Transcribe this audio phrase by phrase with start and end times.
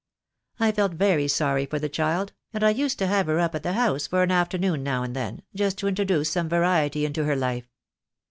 [0.59, 3.61] I felt very sorry for the child, and I used to have her up at
[3.61, 7.35] the house for an afternoon now and then, just to introduce some variety into her
[7.35, 7.69] life.